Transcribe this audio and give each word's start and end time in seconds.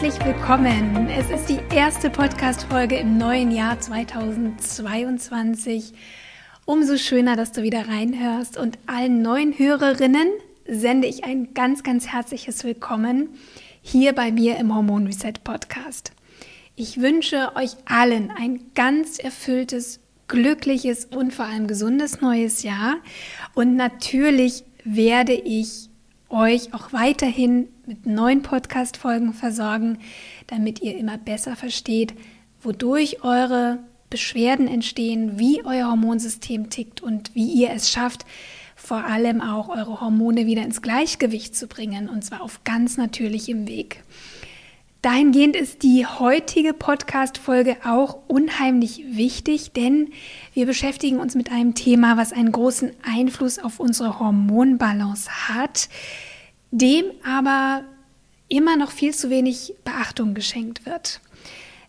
Herzlich 0.00 0.24
willkommen. 0.24 1.10
Es 1.10 1.28
ist 1.28 1.50
die 1.50 1.60
erste 1.76 2.08
Podcast-Folge 2.08 2.96
im 2.96 3.18
neuen 3.18 3.50
Jahr 3.50 3.78
2022. 3.78 5.92
Umso 6.64 6.96
schöner, 6.96 7.36
dass 7.36 7.52
du 7.52 7.62
wieder 7.62 7.86
reinhörst 7.86 8.56
und 8.56 8.78
allen 8.86 9.20
neuen 9.20 9.58
Hörerinnen 9.58 10.26
sende 10.66 11.06
ich 11.06 11.24
ein 11.24 11.52
ganz, 11.52 11.82
ganz 11.82 12.06
herzliches 12.06 12.64
Willkommen 12.64 13.28
hier 13.82 14.14
bei 14.14 14.32
mir 14.32 14.56
im 14.56 14.74
Hormon 14.74 15.06
Reset 15.06 15.34
Podcast. 15.44 16.12
Ich 16.76 17.02
wünsche 17.02 17.54
euch 17.54 17.72
allen 17.84 18.30
ein 18.30 18.70
ganz 18.74 19.18
erfülltes, 19.18 20.00
glückliches 20.28 21.04
und 21.04 21.34
vor 21.34 21.44
allem 21.44 21.66
gesundes 21.66 22.22
neues 22.22 22.62
Jahr. 22.62 22.96
Und 23.52 23.76
natürlich 23.76 24.64
werde 24.82 25.34
ich 25.34 25.89
euch 26.30 26.72
auch 26.72 26.92
weiterhin 26.92 27.68
mit 27.86 28.06
neuen 28.06 28.42
Podcast-Folgen 28.42 29.34
versorgen, 29.34 29.98
damit 30.46 30.80
ihr 30.80 30.96
immer 30.96 31.18
besser 31.18 31.56
versteht, 31.56 32.14
wodurch 32.62 33.22
eure 33.22 33.78
Beschwerden 34.08 34.68
entstehen, 34.68 35.38
wie 35.38 35.64
euer 35.64 35.88
Hormonsystem 35.88 36.70
tickt 36.70 37.00
und 37.00 37.34
wie 37.34 37.52
ihr 37.52 37.70
es 37.70 37.90
schafft, 37.90 38.24
vor 38.76 39.04
allem 39.04 39.40
auch 39.40 39.68
eure 39.68 40.00
Hormone 40.00 40.46
wieder 40.46 40.62
ins 40.62 40.82
Gleichgewicht 40.82 41.54
zu 41.54 41.66
bringen 41.66 42.08
und 42.08 42.24
zwar 42.24 42.42
auf 42.42 42.64
ganz 42.64 42.96
natürlichem 42.96 43.68
Weg. 43.68 44.02
Dahingehend 45.02 45.56
ist 45.56 45.82
die 45.82 46.04
heutige 46.04 46.74
Podcast-Folge 46.74 47.78
auch 47.84 48.18
unheimlich 48.28 49.02
wichtig, 49.06 49.72
denn 49.72 50.10
wir 50.52 50.66
beschäftigen 50.66 51.20
uns 51.20 51.34
mit 51.34 51.50
einem 51.50 51.74
Thema, 51.74 52.18
was 52.18 52.34
einen 52.34 52.52
großen 52.52 52.92
Einfluss 53.02 53.58
auf 53.58 53.80
unsere 53.80 54.20
Hormonbalance 54.20 55.48
hat, 55.48 55.88
dem 56.70 57.06
aber 57.24 57.84
immer 58.48 58.76
noch 58.76 58.90
viel 58.90 59.14
zu 59.14 59.30
wenig 59.30 59.72
Beachtung 59.84 60.34
geschenkt 60.34 60.84
wird. 60.84 61.22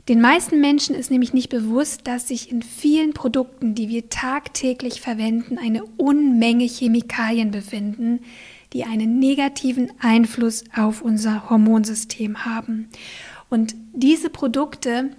Den 0.08 0.22
meisten 0.22 0.62
Menschen 0.62 0.96
ist 0.96 1.12
nämlich 1.12 1.34
nicht 1.34 1.50
bewusst, 1.50 2.08
dass 2.08 2.30
sich 2.30 2.50
in 2.50 2.64
vielen 2.64 3.14
Produkten, 3.14 3.76
die 3.76 3.90
wir 3.90 4.10
tagtäglich 4.10 5.02
verwenden, 5.02 5.58
eine 5.58 5.84
Unmenge 5.98 6.64
Chemikalien 6.64 7.52
befinden, 7.52 8.22
die 8.74 8.86
einen 8.86 9.20
negativen 9.20 9.92
Einfluss 10.00 10.64
auf 10.76 11.02
unser 11.02 11.50
Hormonsystem 11.50 12.46
haben. 12.46 12.90
Und 13.50 13.76
diese 13.94 14.30
Produkte 14.30 15.12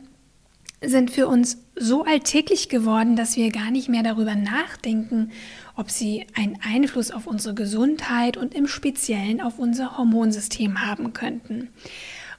sind 0.85 1.11
für 1.11 1.29
uns 1.29 1.59
so 1.77 2.05
alltäglich 2.05 2.69
geworden, 2.69 3.15
dass 3.15 3.37
wir 3.37 3.51
gar 3.51 3.71
nicht 3.71 3.89
mehr 3.89 4.03
darüber 4.03 4.35
nachdenken, 4.35 5.31
ob 5.77 5.91
sie 5.91 6.27
einen 6.35 6.59
Einfluss 6.63 7.11
auf 7.11 7.27
unsere 7.27 7.55
Gesundheit 7.55 8.37
und 8.37 8.55
im 8.55 8.67
Speziellen 8.67 9.41
auf 9.41 9.59
unser 9.59 9.97
Hormonsystem 9.97 10.85
haben 10.87 11.13
könnten. 11.13 11.69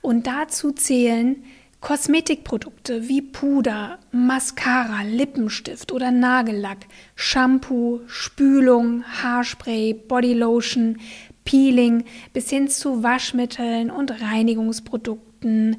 Und 0.02 0.28
dazu 0.28 0.72
zählen 0.72 1.44
Kosmetikprodukte 1.84 3.10
wie 3.10 3.22
Puder, 3.22 4.00
Mascara, 4.14 5.04
Lippenstift 5.04 5.92
oder 5.92 6.12
Nagellack, 6.12 6.86
Shampoo, 7.14 8.00
Spülung, 8.08 9.04
Haarspray, 9.04 9.94
Bodylotion, 9.94 10.98
Peeling 11.44 12.06
bis 12.32 12.50
hin 12.50 12.70
zu 12.70 13.04
Waschmitteln 13.04 13.92
und 13.92 14.22
Reinigungsprodukten, 14.22 15.76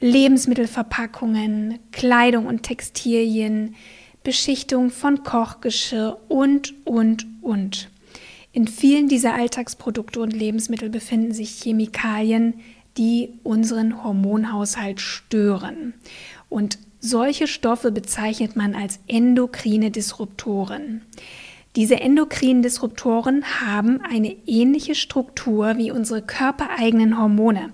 Lebensmittelverpackungen, 0.00 1.78
Kleidung 1.92 2.46
und 2.46 2.62
Textilien, 2.62 3.74
Beschichtung 4.22 4.88
von 4.88 5.24
Kochgeschirr 5.24 6.22
und, 6.28 6.72
und, 6.86 7.26
und. 7.42 7.90
In 8.52 8.66
vielen 8.66 9.08
dieser 9.08 9.34
Alltagsprodukte 9.34 10.20
und 10.20 10.32
Lebensmittel 10.32 10.88
befinden 10.88 11.34
sich 11.34 11.60
Chemikalien, 11.60 12.54
die 12.96 13.34
unseren 13.42 14.04
Hormonhaushalt 14.04 15.00
stören. 15.00 15.94
Und 16.48 16.78
solche 17.00 17.46
Stoffe 17.46 17.92
bezeichnet 17.92 18.56
man 18.56 18.74
als 18.74 19.00
endokrine 19.06 19.90
Disruptoren. 19.90 21.02
Diese 21.76 22.00
endokrinen 22.00 22.62
Disruptoren 22.62 23.44
haben 23.60 24.00
eine 24.00 24.36
ähnliche 24.46 24.94
Struktur 24.94 25.76
wie 25.76 25.90
unsere 25.90 26.22
körpereigenen 26.22 27.18
Hormone. 27.18 27.70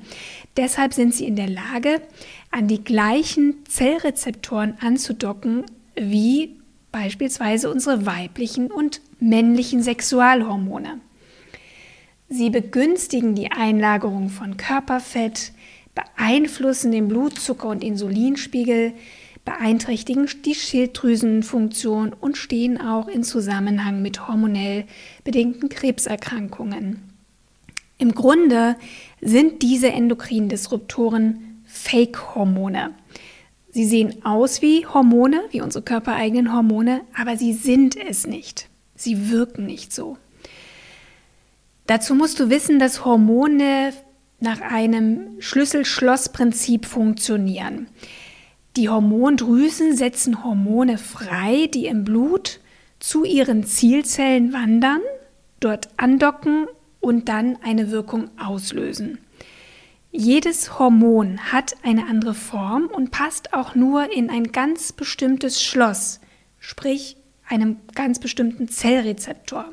Deshalb 0.56 0.94
sind 0.94 1.14
sie 1.14 1.26
in 1.26 1.36
der 1.36 1.50
Lage, 1.50 2.00
an 2.50 2.66
die 2.66 2.82
gleichen 2.82 3.56
Zellrezeptoren 3.68 4.74
anzudocken 4.80 5.64
wie 5.96 6.56
beispielsweise 6.92 7.70
unsere 7.70 8.06
weiblichen 8.06 8.70
und 8.70 9.02
männlichen 9.20 9.82
Sexualhormone. 9.82 11.00
Sie 12.32 12.48
begünstigen 12.48 13.34
die 13.34 13.50
Einlagerung 13.50 14.28
von 14.28 14.56
Körperfett, 14.56 15.50
beeinflussen 15.96 16.92
den 16.92 17.08
Blutzucker- 17.08 17.68
und 17.68 17.82
Insulinspiegel, 17.82 18.92
beeinträchtigen 19.44 20.28
die 20.44 20.54
Schilddrüsenfunktion 20.54 22.12
und 22.12 22.36
stehen 22.36 22.80
auch 22.80 23.08
in 23.08 23.24
Zusammenhang 23.24 24.00
mit 24.00 24.28
hormonell 24.28 24.84
bedingten 25.24 25.68
Krebserkrankungen. 25.68 27.02
Im 27.98 28.14
Grunde 28.14 28.76
sind 29.20 29.62
diese 29.62 29.88
endokrinen 29.88 30.48
Disruptoren 30.48 31.62
Fake-Hormone. 31.66 32.94
Sie 33.72 33.84
sehen 33.84 34.24
aus 34.24 34.62
wie 34.62 34.86
Hormone, 34.86 35.42
wie 35.50 35.62
unsere 35.62 35.82
körpereigenen 35.82 36.54
Hormone, 36.54 37.00
aber 37.12 37.36
sie 37.36 37.54
sind 37.54 37.96
es 37.96 38.24
nicht. 38.28 38.68
Sie 38.94 39.30
wirken 39.30 39.66
nicht 39.66 39.92
so. 39.92 40.16
Dazu 41.90 42.14
musst 42.14 42.38
du 42.38 42.50
wissen, 42.50 42.78
dass 42.78 43.04
Hormone 43.04 43.92
nach 44.38 44.60
einem 44.60 45.40
Schlüssel-Schloss-Prinzip 45.40 46.86
funktionieren. 46.86 47.88
Die 48.76 48.88
Hormondrüsen 48.88 49.96
setzen 49.96 50.44
Hormone 50.44 50.98
frei, 50.98 51.66
die 51.66 51.86
im 51.86 52.04
Blut 52.04 52.60
zu 53.00 53.24
ihren 53.24 53.64
Zielzellen 53.64 54.52
wandern, 54.52 55.00
dort 55.58 55.88
andocken 55.96 56.68
und 57.00 57.28
dann 57.28 57.58
eine 57.60 57.90
Wirkung 57.90 58.30
auslösen. 58.38 59.18
Jedes 60.12 60.78
Hormon 60.78 61.40
hat 61.52 61.74
eine 61.82 62.06
andere 62.06 62.34
Form 62.34 62.86
und 62.86 63.10
passt 63.10 63.52
auch 63.52 63.74
nur 63.74 64.12
in 64.12 64.30
ein 64.30 64.52
ganz 64.52 64.92
bestimmtes 64.92 65.60
Schloss, 65.60 66.20
sprich 66.60 67.16
einem 67.48 67.78
ganz 67.96 68.20
bestimmten 68.20 68.68
Zellrezeptor. 68.68 69.72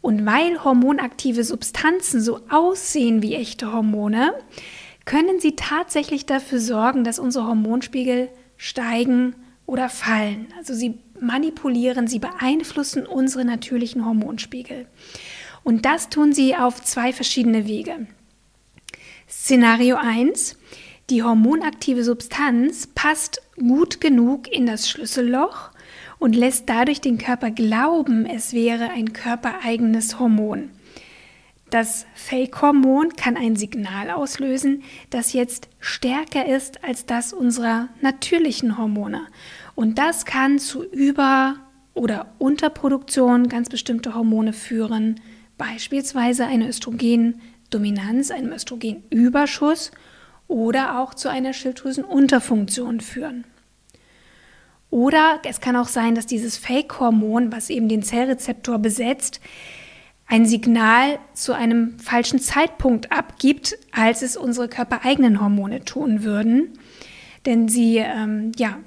Und 0.00 0.24
weil 0.24 0.64
hormonaktive 0.64 1.44
Substanzen 1.44 2.20
so 2.20 2.40
aussehen 2.48 3.22
wie 3.22 3.34
echte 3.34 3.72
Hormone, 3.72 4.32
können 5.04 5.40
sie 5.40 5.56
tatsächlich 5.56 6.26
dafür 6.26 6.60
sorgen, 6.60 7.04
dass 7.04 7.18
unsere 7.18 7.46
Hormonspiegel 7.46 8.28
steigen 8.56 9.34
oder 9.66 9.88
fallen. 9.88 10.48
Also 10.56 10.74
sie 10.74 10.98
manipulieren, 11.18 12.06
sie 12.06 12.18
beeinflussen 12.18 13.06
unsere 13.06 13.44
natürlichen 13.44 14.04
Hormonspiegel. 14.04 14.86
Und 15.62 15.84
das 15.84 16.08
tun 16.08 16.32
sie 16.32 16.56
auf 16.56 16.82
zwei 16.82 17.12
verschiedene 17.12 17.66
Wege. 17.66 18.06
Szenario 19.28 19.96
1. 19.96 20.56
Die 21.10 21.22
hormonaktive 21.22 22.04
Substanz 22.04 22.86
passt 22.86 23.42
gut 23.56 24.00
genug 24.00 24.48
in 24.48 24.66
das 24.66 24.88
Schlüsselloch 24.88 25.70
und 26.20 26.36
lässt 26.36 26.68
dadurch 26.68 27.00
den 27.00 27.18
Körper 27.18 27.50
glauben, 27.50 28.26
es 28.26 28.52
wäre 28.52 28.90
ein 28.90 29.12
körpereigenes 29.12 30.20
Hormon. 30.20 30.70
Das 31.70 32.04
Fake-Hormon 32.14 33.14
kann 33.16 33.36
ein 33.36 33.56
Signal 33.56 34.10
auslösen, 34.10 34.82
das 35.08 35.32
jetzt 35.32 35.68
stärker 35.78 36.46
ist 36.46 36.84
als 36.84 37.06
das 37.06 37.32
unserer 37.32 37.88
natürlichen 38.00 38.76
Hormone. 38.76 39.26
Und 39.74 39.98
das 39.98 40.24
kann 40.24 40.58
zu 40.58 40.84
Über- 40.84 41.56
oder 41.94 42.32
Unterproduktion 42.38 43.48
ganz 43.48 43.68
bestimmter 43.68 44.14
Hormone 44.14 44.52
führen, 44.52 45.20
beispielsweise 45.58 46.44
eine 46.44 46.68
Östrogendominanz, 46.68 48.30
einem 48.30 48.52
Östrogenüberschuss 48.52 49.92
oder 50.48 50.98
auch 50.98 51.14
zu 51.14 51.28
einer 51.28 51.52
Schilddrüsenunterfunktion 51.52 53.00
führen. 53.00 53.44
Oder 54.90 55.40
es 55.44 55.60
kann 55.60 55.76
auch 55.76 55.88
sein, 55.88 56.14
dass 56.14 56.26
dieses 56.26 56.56
Fake-Hormon, 56.56 57.52
was 57.52 57.70
eben 57.70 57.88
den 57.88 58.02
Zellrezeptor 58.02 58.78
besetzt, 58.78 59.40
ein 60.26 60.46
Signal 60.46 61.18
zu 61.34 61.52
einem 61.52 61.98
falschen 61.98 62.38
Zeitpunkt 62.38 63.10
abgibt, 63.10 63.76
als 63.92 64.22
es 64.22 64.36
unsere 64.36 64.68
körpereigenen 64.68 65.40
Hormone 65.40 65.84
tun 65.84 66.22
würden. 66.22 66.78
Denn 67.46 67.68
sie 67.68 67.98
ähm, 67.98 68.52
ja, 68.56 68.78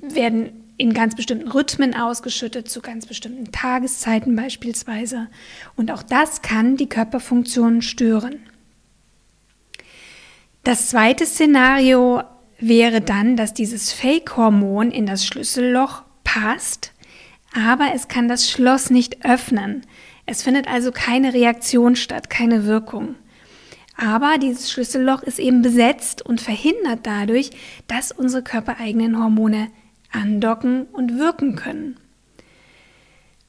werden 0.00 0.64
in 0.78 0.92
ganz 0.92 1.14
bestimmten 1.14 1.48
Rhythmen 1.48 1.94
ausgeschüttet, 1.94 2.68
zu 2.68 2.82
ganz 2.82 3.06
bestimmten 3.06 3.50
Tageszeiten 3.50 4.36
beispielsweise. 4.36 5.28
Und 5.74 5.90
auch 5.90 6.02
das 6.02 6.42
kann 6.42 6.76
die 6.76 6.88
Körperfunktionen 6.88 7.80
stören. 7.80 8.40
Das 10.64 10.88
zweite 10.88 11.24
Szenario 11.24 12.22
wäre 12.58 13.00
dann, 13.00 13.36
dass 13.36 13.54
dieses 13.54 13.92
Fake-Hormon 13.92 14.90
in 14.90 15.06
das 15.06 15.26
Schlüsselloch 15.26 16.02
passt, 16.24 16.92
aber 17.54 17.92
es 17.94 18.08
kann 18.08 18.28
das 18.28 18.50
Schloss 18.50 18.90
nicht 18.90 19.24
öffnen. 19.24 19.82
Es 20.26 20.42
findet 20.42 20.68
also 20.68 20.92
keine 20.92 21.32
Reaktion 21.32 21.96
statt, 21.96 22.28
keine 22.30 22.64
Wirkung. 22.64 23.14
Aber 23.96 24.36
dieses 24.38 24.70
Schlüsselloch 24.70 25.22
ist 25.22 25.38
eben 25.38 25.62
besetzt 25.62 26.20
und 26.20 26.40
verhindert 26.40 27.00
dadurch, 27.04 27.50
dass 27.88 28.12
unsere 28.12 28.42
körpereigenen 28.42 29.18
Hormone 29.18 29.68
andocken 30.12 30.86
und 30.92 31.18
wirken 31.18 31.56
können. 31.56 31.96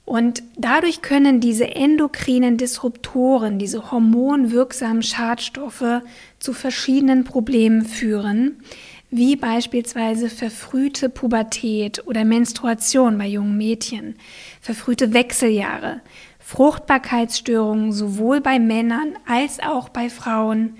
Und 0.05 0.41
dadurch 0.55 1.01
können 1.01 1.41
diese 1.41 1.75
endokrinen 1.75 2.55
Disruptoren, 2.55 3.59
diese 3.59 3.91
hormonwirksamen 3.91 5.03
Schadstoffe 5.03 6.01
zu 6.39 6.53
verschiedenen 6.53 7.25
Problemen 7.25 7.83
führen, 7.83 8.63
wie 9.09 9.35
beispielsweise 9.35 10.29
verfrühte 10.29 11.09
Pubertät 11.09 12.05
oder 12.07 12.25
Menstruation 12.25 13.17
bei 13.17 13.27
jungen 13.27 13.57
Mädchen, 13.57 14.15
verfrühte 14.59 15.13
Wechseljahre, 15.13 16.01
Fruchtbarkeitsstörungen 16.39 17.91
sowohl 17.91 18.41
bei 18.41 18.59
Männern 18.59 19.17
als 19.25 19.59
auch 19.59 19.89
bei 19.89 20.09
Frauen, 20.09 20.75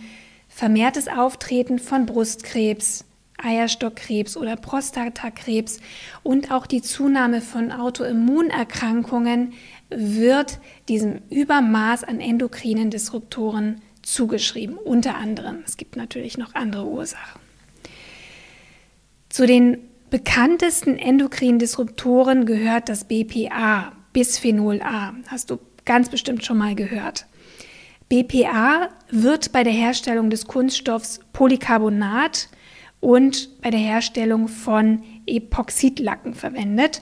vermehrtes 0.49 1.07
Auftreten 1.07 1.79
von 1.79 2.05
Brustkrebs, 2.05 3.05
Eierstockkrebs 3.37 4.35
oder 4.35 4.55
Prostatakrebs 4.55 5.79
und 6.23 6.51
auch 6.51 6.65
die 6.65 6.81
Zunahme 6.81 7.41
von 7.41 7.71
Autoimmunerkrankungen 7.71 9.53
wird 9.89 10.59
diesem 10.89 11.21
Übermaß 11.29 12.03
an 12.03 12.19
endokrinen 12.19 12.89
Disruptoren 12.89 13.81
zugeschrieben, 14.01 14.77
unter 14.77 15.15
anderem. 15.15 15.63
Es 15.65 15.77
gibt 15.77 15.95
natürlich 15.95 16.37
noch 16.37 16.55
andere 16.55 16.85
Ursachen. 16.85 17.46
Zu 19.29 19.45
den 19.45 19.77
bekanntesten 20.09 20.97
endokrinen 20.97 21.59
Disruptoren 21.59 22.45
gehört 22.45 22.89
das 22.89 23.05
BPA, 23.05 23.91
Bisphenol 24.13 24.81
A. 24.81 25.13
Hast 25.27 25.51
du 25.51 25.59
ganz 25.85 26.09
bestimmt 26.09 26.45
schon 26.45 26.57
mal 26.57 26.75
gehört. 26.75 27.25
BPA 28.09 28.89
wird 29.11 29.51
bei 29.51 29.63
der 29.63 29.73
Herstellung 29.73 30.29
des 30.29 30.47
Kunststoffs 30.47 31.19
Polycarbonat 31.33 32.49
und 32.99 33.61
bei 33.61 33.69
der 33.69 33.79
Herstellung 33.79 34.47
von 34.47 35.03
Epoxidlacken 35.25 36.33
verwendet 36.33 37.01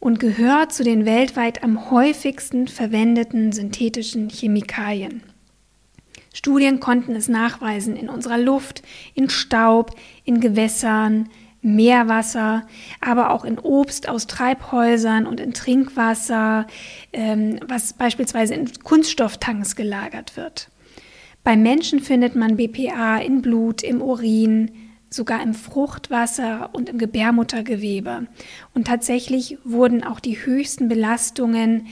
und 0.00 0.18
gehört 0.18 0.72
zu 0.72 0.82
den 0.82 1.06
weltweit 1.06 1.62
am 1.62 1.90
häufigsten 1.92 2.66
verwendeten 2.66 3.52
synthetischen 3.52 4.28
Chemikalien. 4.28 5.22
Studien 6.34 6.80
konnten 6.80 7.14
es 7.14 7.28
nachweisen 7.28 7.94
in 7.94 8.08
unserer 8.08 8.38
Luft, 8.38 8.82
in 9.14 9.30
Staub, 9.30 9.94
in 10.24 10.40
Gewässern, 10.40 11.28
Meerwasser, 11.62 12.66
aber 13.00 13.30
auch 13.30 13.44
in 13.44 13.58
Obst 13.58 14.08
aus 14.08 14.26
Treibhäusern 14.26 15.26
und 15.26 15.40
in 15.40 15.54
Trinkwasser, 15.54 16.66
ähm, 17.12 17.60
was 17.66 17.92
beispielsweise 17.92 18.54
in 18.54 18.70
Kunststofftanks 18.82 19.76
gelagert 19.76 20.36
wird. 20.36 20.68
Beim 21.44 21.62
Menschen 21.62 22.00
findet 22.00 22.36
man 22.36 22.56
BPA 22.56 23.18
in 23.18 23.42
Blut, 23.42 23.82
im 23.82 24.02
Urin, 24.02 24.70
sogar 25.12 25.42
im 25.42 25.54
Fruchtwasser 25.54 26.70
und 26.72 26.88
im 26.88 26.98
Gebärmuttergewebe. 26.98 28.26
Und 28.74 28.86
tatsächlich 28.86 29.58
wurden 29.64 30.04
auch 30.04 30.20
die 30.20 30.44
höchsten 30.44 30.88
Belastungen 30.88 31.86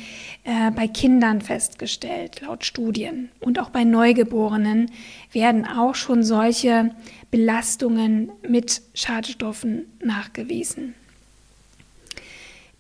äh, 0.45 0.71
bei 0.71 0.89
Kindern 0.89 1.41
festgestellt, 1.41 2.41
laut 2.41 2.65
Studien. 2.65 3.29
Und 3.41 3.59
auch 3.59 3.71
bei 3.71 3.85
Neugeborenen 3.85 4.91
werden 5.33 5.67
auch 5.67 5.95
schon 5.95 6.23
solche 6.23 6.91
Belastungen 7.31 8.33
mit 8.49 8.83
Schadstoffen 8.95 9.87
nachgewiesen. 10.03 10.95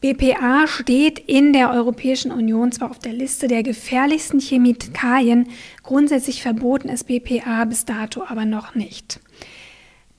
BPA 0.01 0.67
steht 0.67 1.19
in 1.19 1.53
der 1.53 1.71
Europäischen 1.71 2.33
Union 2.33 2.73
zwar 2.73 2.91
auf 2.91 2.99
der 2.99 3.13
Liste 3.13 3.49
der 3.49 3.63
gefährlichsten 3.63 4.41
Chemikalien, 4.41 5.49
grundsätzlich 5.83 6.41
verboten 6.41 6.89
ist 6.89 7.05
BPA 7.05 7.67
bis 7.67 7.85
dato 7.85 8.25
aber 8.27 8.47
noch 8.47 8.75
nicht. 8.75 9.21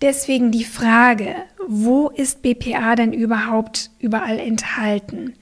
Deswegen 0.01 0.51
die 0.51 0.63
Frage, 0.63 1.35
wo 1.67 2.09
ist 2.09 2.41
BPA 2.41 2.95
denn 2.95 3.13
überhaupt 3.13 3.91
überall 3.99 4.39
enthalten? 4.39 5.35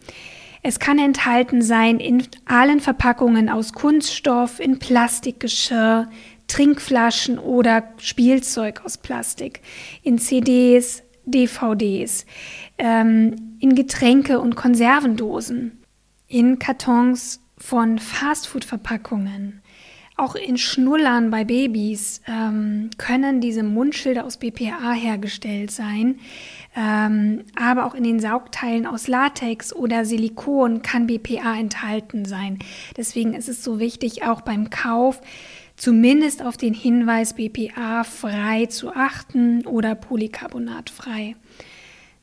Es 0.62 0.80
kann 0.80 1.00
enthalten 1.00 1.62
sein 1.62 2.00
in 2.00 2.28
allen 2.46 2.82
Verpackungen 2.82 3.48
aus 3.48 3.72
Kunststoff, 3.72 4.60
in 4.60 4.78
Plastikgeschirr, 4.78 6.10
Trinkflaschen 6.48 7.40
oder 7.40 7.84
Spielzeug 7.98 8.82
aus 8.84 8.98
Plastik, 8.98 9.62
in 10.04 10.18
CDs, 10.18 11.04
DVDs, 11.26 12.26
ähm, 12.78 13.56
in 13.60 13.76
Getränke 13.76 14.40
und 14.40 14.56
Konservendosen, 14.56 15.84
in 16.28 16.60
Kartons 16.60 17.42
von 17.58 18.00
Fastfood-Verpackungen. 18.00 19.59
Auch 20.20 20.36
in 20.36 20.58
Schnullern 20.58 21.32
bei 21.32 21.46
Babys 21.46 22.20
ähm, 22.28 22.90
können 22.98 23.40
diese 23.40 23.64
Mundschilder 23.64 24.26
aus 24.26 24.36
BPA 24.36 24.92
hergestellt 24.92 25.72
sein. 25.72 26.20
Ähm, 26.76 27.46
aber 27.56 27.86
auch 27.86 27.96
in 27.96 28.04
den 28.04 28.20
Saugteilen 28.20 28.86
aus 28.86 29.08
Latex 29.08 29.74
oder 29.74 30.04
Silikon 30.04 30.82
kann 30.82 31.08
BPA 31.08 31.58
enthalten 31.58 32.26
sein. 32.26 32.60
Deswegen 32.98 33.34
ist 33.34 33.48
es 33.48 33.64
so 33.64 33.80
wichtig, 33.80 34.24
auch 34.24 34.42
beim 34.42 34.70
Kauf 34.70 35.22
zumindest 35.78 36.44
auf 36.44 36.58
den 36.58 36.74
Hinweis 36.74 37.36
BPA 37.36 38.04
frei 38.04 38.66
zu 38.66 38.94
achten 38.94 39.66
oder 39.66 39.96
Polycarbonat 39.96 40.90
frei. 40.90 41.38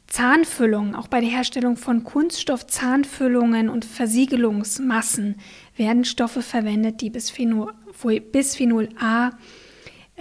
Zahnfüllungen, 0.06 0.94
auch 0.94 1.08
bei 1.08 1.20
der 1.20 1.30
Herstellung 1.30 1.76
von 1.76 2.04
Kunststoffzahnfüllungen 2.04 3.68
und 3.68 3.84
Versiegelungsmassen 3.84 5.36
werden 5.76 6.04
Stoffe 6.04 6.42
verwendet, 6.42 7.00
die 7.00 7.10
Bisphenol, 7.10 7.72
Bisphenol 8.02 8.88
A 8.98 9.30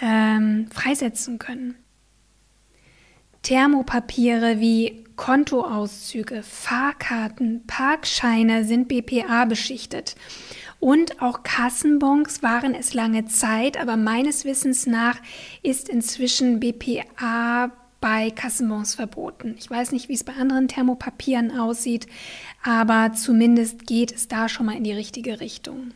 ähm, 0.01 0.67
freisetzen 0.71 1.39
können. 1.39 1.75
Thermopapiere 3.41 4.59
wie 4.59 5.03
Kontoauszüge, 5.15 6.43
Fahrkarten, 6.43 7.63
Parkscheine 7.67 8.65
sind 8.65 8.87
BPA 8.87 9.45
beschichtet 9.45 10.15
und 10.79 11.21
auch 11.21 11.43
Kassenbons 11.43 12.43
waren 12.43 12.75
es 12.75 12.93
lange 12.93 13.25
Zeit, 13.25 13.79
aber 13.79 13.97
meines 13.97 14.45
Wissens 14.45 14.85
nach 14.85 15.17
ist 15.63 15.89
inzwischen 15.89 16.59
BPA 16.59 17.71
bei 18.01 18.29
Kassenbons 18.29 18.95
verboten. 18.95 19.55
Ich 19.57 19.69
weiß 19.69 19.93
nicht, 19.93 20.09
wie 20.09 20.13
es 20.13 20.23
bei 20.23 20.33
anderen 20.33 20.67
Thermopapieren 20.67 21.57
aussieht, 21.57 22.07
aber 22.63 23.13
zumindest 23.13 23.87
geht 23.87 24.11
es 24.13 24.27
da 24.27 24.49
schon 24.49 24.65
mal 24.67 24.75
in 24.75 24.83
die 24.83 24.93
richtige 24.93 25.39
Richtung. 25.39 25.91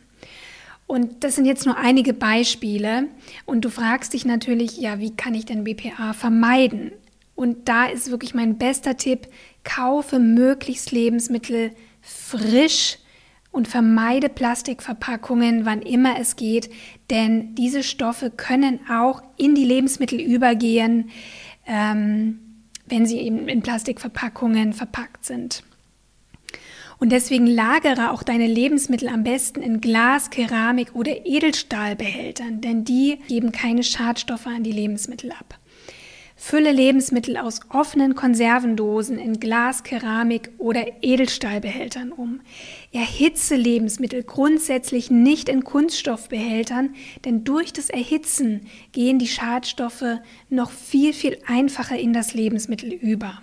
Und 0.90 1.22
das 1.22 1.36
sind 1.36 1.44
jetzt 1.44 1.66
nur 1.66 1.76
einige 1.76 2.12
Beispiele. 2.12 3.06
Und 3.46 3.64
du 3.64 3.68
fragst 3.68 4.12
dich 4.12 4.24
natürlich, 4.24 4.76
ja, 4.78 4.98
wie 4.98 5.14
kann 5.14 5.34
ich 5.34 5.44
denn 5.44 5.62
BPA 5.62 6.14
vermeiden? 6.14 6.90
Und 7.36 7.68
da 7.68 7.86
ist 7.86 8.10
wirklich 8.10 8.34
mein 8.34 8.58
bester 8.58 8.96
Tipp, 8.96 9.28
kaufe 9.62 10.18
möglichst 10.18 10.90
Lebensmittel 10.90 11.70
frisch 12.00 12.98
und 13.52 13.68
vermeide 13.68 14.28
Plastikverpackungen, 14.28 15.64
wann 15.64 15.80
immer 15.80 16.18
es 16.18 16.34
geht, 16.34 16.70
denn 17.08 17.54
diese 17.54 17.84
Stoffe 17.84 18.32
können 18.32 18.80
auch 18.90 19.22
in 19.36 19.54
die 19.54 19.64
Lebensmittel 19.64 20.20
übergehen, 20.20 21.10
ähm, 21.68 22.40
wenn 22.86 23.06
sie 23.06 23.20
eben 23.20 23.46
in 23.46 23.62
Plastikverpackungen 23.62 24.72
verpackt 24.72 25.24
sind. 25.24 25.62
Und 27.00 27.12
deswegen 27.12 27.46
lagere 27.46 28.10
auch 28.10 28.22
deine 28.22 28.46
Lebensmittel 28.46 29.08
am 29.08 29.24
besten 29.24 29.62
in 29.62 29.80
Glas, 29.80 30.28
Keramik 30.28 30.94
oder 30.94 31.24
Edelstahlbehältern, 31.24 32.60
denn 32.60 32.84
die 32.84 33.18
geben 33.26 33.52
keine 33.52 33.82
Schadstoffe 33.82 34.46
an 34.46 34.62
die 34.62 34.72
Lebensmittel 34.72 35.32
ab. 35.32 35.58
Fülle 36.36 36.72
Lebensmittel 36.72 37.38
aus 37.38 37.60
offenen 37.70 38.14
Konservendosen 38.14 39.18
in 39.18 39.40
Glas, 39.40 39.82
Keramik 39.82 40.50
oder 40.58 41.02
Edelstahlbehältern 41.02 42.12
um. 42.12 42.40
Erhitze 42.92 43.56
Lebensmittel 43.56 44.22
grundsätzlich 44.22 45.10
nicht 45.10 45.48
in 45.48 45.64
Kunststoffbehältern, 45.64 46.94
denn 47.24 47.44
durch 47.44 47.72
das 47.72 47.88
Erhitzen 47.88 48.66
gehen 48.92 49.18
die 49.18 49.28
Schadstoffe 49.28 50.18
noch 50.50 50.70
viel, 50.70 51.14
viel 51.14 51.38
einfacher 51.46 51.98
in 51.98 52.12
das 52.12 52.34
Lebensmittel 52.34 52.92
über. 52.92 53.40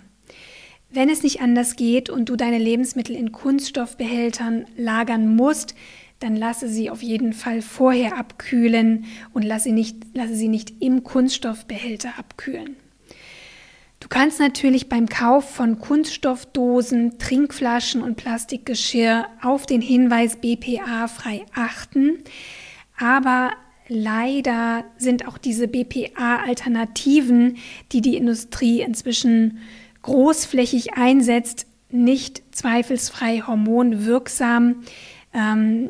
Wenn 0.89 1.09
es 1.09 1.21
nicht 1.21 1.41
anders 1.41 1.75
geht 1.75 2.09
und 2.09 2.29
du 2.29 2.35
deine 2.35 2.57
Lebensmittel 2.57 3.15
in 3.15 3.31
Kunststoffbehältern 3.31 4.65
lagern 4.77 5.35
musst, 5.35 5.75
dann 6.19 6.35
lasse 6.35 6.67
sie 6.69 6.89
auf 6.89 7.03
jeden 7.03 7.33
Fall 7.33 7.61
vorher 7.61 8.17
abkühlen 8.17 9.05
und 9.33 9.43
lasse, 9.43 9.71
nicht, 9.71 9.97
lasse 10.13 10.35
sie 10.35 10.47
nicht 10.47 10.73
im 10.81 11.03
Kunststoffbehälter 11.03 12.17
abkühlen. 12.17 12.75
Du 13.99 14.07
kannst 14.07 14.39
natürlich 14.39 14.89
beim 14.89 15.09
Kauf 15.09 15.49
von 15.49 15.79
Kunststoffdosen, 15.79 17.17
Trinkflaschen 17.17 18.01
und 18.01 18.15
Plastikgeschirr 18.15 19.27
auf 19.41 19.65
den 19.65 19.81
Hinweis 19.81 20.37
BPA 20.37 21.07
frei 21.07 21.45
achten, 21.53 22.19
aber 22.97 23.51
leider 23.89 24.85
sind 24.97 25.27
auch 25.27 25.37
diese 25.37 25.67
BPA-Alternativen, 25.67 27.57
die 27.91 28.01
die 28.01 28.15
Industrie 28.15 28.81
inzwischen 28.81 29.59
großflächig 30.07 30.93
einsetzt, 30.93 31.67
nicht 31.89 32.41
zweifelsfrei 32.55 33.43
hormonwirksam. 33.45 34.83
Ähm, 35.33 35.89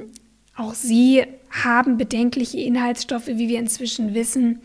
auch 0.56 0.74
sie 0.74 1.24
haben 1.52 1.98
bedenkliche 1.98 2.60
Inhaltsstoffe, 2.60 3.28
wie 3.28 3.48
wir 3.48 3.60
inzwischen 3.60 4.16
wissen, 4.16 4.62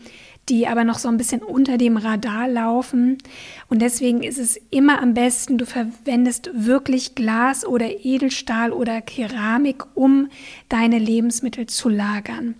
die 0.49 0.67
aber 0.67 0.83
noch 0.83 0.97
so 0.97 1.07
ein 1.07 1.17
bisschen 1.17 1.43
unter 1.43 1.77
dem 1.77 1.97
Radar 1.97 2.47
laufen. 2.47 3.19
Und 3.69 3.83
deswegen 3.83 4.23
ist 4.23 4.39
es 4.39 4.59
immer 4.71 4.99
am 4.99 5.13
besten, 5.13 5.59
du 5.59 5.67
verwendest 5.67 6.49
wirklich 6.51 7.13
Glas 7.13 7.63
oder 7.63 8.03
Edelstahl 8.03 8.71
oder 8.71 9.01
Keramik, 9.01 9.83
um 9.93 10.29
deine 10.67 10.97
Lebensmittel 10.97 11.67
zu 11.67 11.89
lagern. 11.89 12.55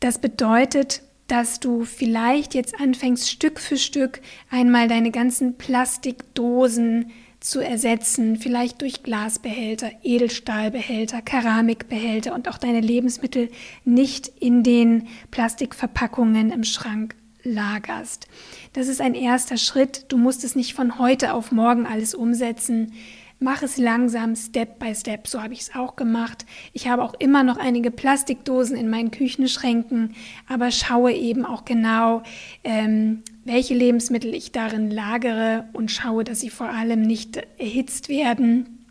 Das 0.00 0.18
bedeutet, 0.18 1.02
dass 1.26 1.60
du 1.60 1.84
vielleicht 1.84 2.54
jetzt 2.54 2.80
anfängst, 2.80 3.28
Stück 3.28 3.58
für 3.60 3.76
Stück 3.76 4.20
einmal 4.50 4.88
deine 4.88 5.10
ganzen 5.10 5.56
Plastikdosen 5.56 7.10
zu 7.40 7.60
ersetzen, 7.60 8.36
vielleicht 8.36 8.80
durch 8.82 9.02
Glasbehälter, 9.02 9.90
Edelstahlbehälter, 10.02 11.22
Keramikbehälter 11.22 12.34
und 12.34 12.48
auch 12.48 12.58
deine 12.58 12.80
Lebensmittel 12.80 13.50
nicht 13.84 14.28
in 14.40 14.62
den 14.62 15.08
Plastikverpackungen 15.30 16.50
im 16.50 16.64
Schrank 16.64 17.14
lagerst. 17.44 18.26
Das 18.72 18.88
ist 18.88 19.00
ein 19.00 19.14
erster 19.14 19.56
Schritt. 19.56 20.06
Du 20.08 20.18
musst 20.18 20.42
es 20.44 20.56
nicht 20.56 20.74
von 20.74 20.98
heute 20.98 21.34
auf 21.34 21.52
morgen 21.52 21.86
alles 21.86 22.14
umsetzen. 22.14 22.92
Mach 23.38 23.62
es 23.62 23.76
langsam, 23.76 24.34
Step 24.34 24.78
by 24.78 24.94
Step. 24.94 25.28
So 25.28 25.42
habe 25.42 25.52
ich 25.52 25.60
es 25.60 25.74
auch 25.74 25.94
gemacht. 25.96 26.46
Ich 26.72 26.88
habe 26.88 27.02
auch 27.02 27.12
immer 27.18 27.42
noch 27.42 27.58
einige 27.58 27.90
Plastikdosen 27.90 28.76
in 28.76 28.88
meinen 28.88 29.10
Küchenschränken, 29.10 30.14
aber 30.48 30.70
schaue 30.70 31.12
eben 31.12 31.44
auch 31.44 31.66
genau, 31.66 32.22
ähm, 32.64 33.22
welche 33.44 33.74
Lebensmittel 33.74 34.34
ich 34.34 34.52
darin 34.52 34.90
lagere 34.90 35.68
und 35.74 35.90
schaue, 35.90 36.24
dass 36.24 36.40
sie 36.40 36.48
vor 36.48 36.70
allem 36.70 37.02
nicht 37.02 37.36
erhitzt 37.58 38.08
werden 38.08 38.86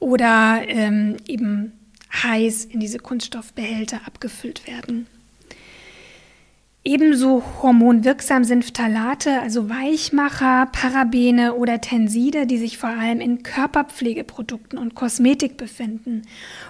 oder 0.00 0.62
ähm, 0.66 1.16
eben 1.28 1.72
heiß 2.12 2.64
in 2.64 2.80
diese 2.80 2.98
Kunststoffbehälter 2.98 4.00
abgefüllt 4.04 4.66
werden. 4.66 5.06
Ebenso 6.86 7.42
hormonwirksam 7.62 8.44
sind 8.44 8.62
Phthalate, 8.62 9.40
also 9.40 9.70
Weichmacher, 9.70 10.66
Parabene 10.66 11.54
oder 11.54 11.80
Tenside, 11.80 12.46
die 12.46 12.58
sich 12.58 12.76
vor 12.76 12.90
allem 12.90 13.22
in 13.22 13.42
Körperpflegeprodukten 13.42 14.78
und 14.78 14.94
Kosmetik 14.94 15.56
befinden. 15.56 16.22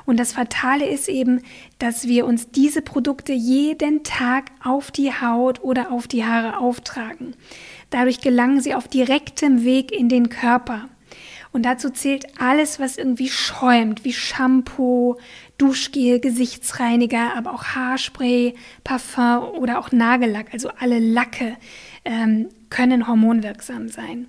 Und 0.06 0.20
das 0.20 0.32
Fatale 0.32 0.86
ist 0.86 1.08
eben, 1.08 1.40
dass 1.80 2.06
wir 2.06 2.26
uns 2.26 2.52
diese 2.52 2.80
Produkte 2.80 3.32
jeden 3.32 4.04
Tag 4.04 4.52
auf 4.62 4.92
die 4.92 5.10
Haut 5.12 5.64
oder 5.64 5.90
auf 5.90 6.06
die 6.06 6.24
Haare 6.24 6.58
auftragen. 6.58 7.34
Dadurch 7.90 8.20
gelangen 8.20 8.60
sie 8.60 8.76
auf 8.76 8.86
direktem 8.86 9.64
Weg 9.64 9.90
in 9.90 10.08
den 10.08 10.28
Körper. 10.28 10.88
Und 11.54 11.62
dazu 11.62 11.88
zählt 11.88 12.26
alles, 12.40 12.80
was 12.80 12.98
irgendwie 12.98 13.28
schäumt, 13.28 14.04
wie 14.04 14.12
Shampoo, 14.12 15.18
Duschgel, 15.56 16.18
Gesichtsreiniger, 16.18 17.36
aber 17.36 17.54
auch 17.54 17.62
Haarspray, 17.62 18.56
Parfum 18.82 19.50
oder 19.60 19.78
auch 19.78 19.92
Nagellack. 19.92 20.52
Also 20.52 20.70
alle 20.80 20.98
Lacke 20.98 21.56
ähm, 22.04 22.48
können 22.70 23.06
hormonwirksam 23.06 23.88
sein. 23.88 24.26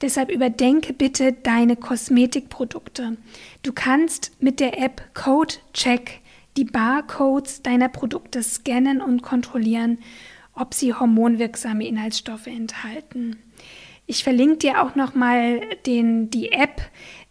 Deshalb 0.00 0.28
überdenke 0.28 0.92
bitte 0.92 1.32
deine 1.32 1.76
Kosmetikprodukte. 1.76 3.16
Du 3.62 3.72
kannst 3.72 4.32
mit 4.40 4.58
der 4.58 4.82
App 4.82 5.14
Code 5.14 5.54
Check 5.72 6.20
die 6.56 6.64
Barcodes 6.64 7.62
deiner 7.62 7.88
Produkte 7.88 8.42
scannen 8.42 9.00
und 9.00 9.22
kontrollieren, 9.22 9.98
ob 10.52 10.74
sie 10.74 10.92
hormonwirksame 10.92 11.86
Inhaltsstoffe 11.86 12.48
enthalten. 12.48 13.36
Ich 14.06 14.22
verlinke 14.22 14.58
dir 14.58 14.82
auch 14.82 14.94
nochmal 14.94 15.60
die 15.84 16.52
App 16.52 16.80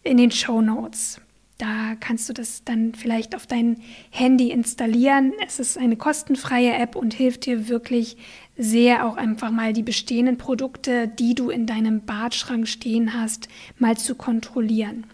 in 0.02 0.18
den 0.18 0.30
Show 0.30 0.60
Notes. 0.60 1.20
Da 1.58 1.94
kannst 1.98 2.28
du 2.28 2.34
das 2.34 2.64
dann 2.64 2.92
vielleicht 2.94 3.34
auf 3.34 3.46
dein 3.46 3.80
Handy 4.10 4.50
installieren. 4.50 5.32
Es 5.46 5.58
ist 5.58 5.78
eine 5.78 5.96
kostenfreie 5.96 6.74
App 6.74 6.96
und 6.96 7.14
hilft 7.14 7.46
dir 7.46 7.68
wirklich 7.68 8.18
sehr, 8.58 9.06
auch 9.06 9.16
einfach 9.16 9.50
mal 9.50 9.72
die 9.72 9.82
bestehenden 9.82 10.36
Produkte, 10.36 11.08
die 11.08 11.34
du 11.34 11.48
in 11.48 11.64
deinem 11.64 12.02
Badschrank 12.02 12.68
stehen 12.68 13.14
hast, 13.14 13.48
mal 13.78 13.96
zu 13.96 14.14
kontrollieren. 14.14 15.06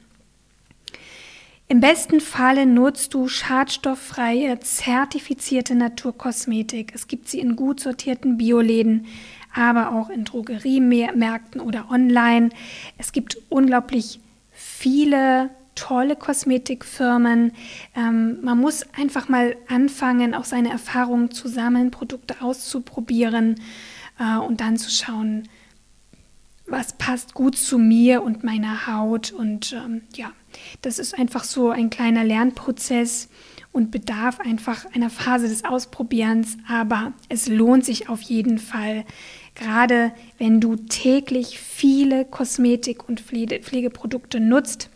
Im 1.69 1.81
besten 1.81 2.21
Falle 2.21 2.67
nutzt 2.67 3.15
du 3.15 3.29
schadstofffreie, 3.29 4.59
zertifizierte 4.61 5.75
Naturkosmetik. 5.75 6.93
Es 6.95 7.07
gibt 7.07 7.29
sie 7.29 7.39
in 7.39 7.57
gut 7.57 7.81
sortierten 7.81 8.37
Bioläden, 8.37 9.07
aber 9.55 9.93
auch 9.93 10.11
in 10.11 10.25
Drogeriemärkten 10.25 11.61
oder 11.61 11.91
online. 11.91 12.51
Es 12.99 13.13
gibt 13.13 13.39
unglaublich 13.49 14.21
viele 14.51 15.51
tolle 15.75 16.17
Kosmetikfirmen. 16.17 17.53
Ähm, 17.97 18.39
man 18.43 18.59
muss 18.59 18.85
einfach 18.97 19.29
mal 19.29 19.57
anfangen, 19.69 20.35
auch 20.35 20.45
seine 20.45 20.71
Erfahrungen 20.71 21.31
zu 21.31 21.49
sammeln, 21.49 21.91
Produkte 21.91 22.41
auszuprobieren 22.41 23.61
äh, 24.19 24.37
und 24.39 24.61
dann 24.61 24.77
zu 24.77 24.91
schauen, 24.91 25.49
was 26.67 26.95
passt 26.95 27.35
gut 27.35 27.57
zu 27.57 27.79
mir 27.79 28.23
und 28.23 28.45
meiner 28.45 28.87
Haut. 28.87 29.33
Und 29.33 29.73
ähm, 29.73 30.03
ja, 30.15 30.31
das 30.83 30.99
ist 30.99 31.19
einfach 31.19 31.45
so 31.45 31.71
ein 31.71 31.91
kleiner 31.91 32.25
Lernprozess 32.25 33.29
und 33.73 33.91
bedarf 33.91 34.39
einfach 34.41 34.85
einer 34.95 35.11
Phase 35.11 35.49
des 35.49 35.65
Ausprobierens, 35.65 36.59
aber 36.69 37.13
es 37.29 37.49
lohnt 37.49 37.85
sich 37.85 38.09
auf 38.09 38.21
jeden 38.21 38.59
Fall, 38.59 39.05
gerade 39.55 40.13
wenn 40.39 40.61
du 40.61 40.77
täglich 40.77 41.59
viele 41.59 42.25
Kosmetik- 42.25 43.09
und 43.09 43.21
Pflegeprodukte 43.21 44.41
nutzt, 44.41 44.89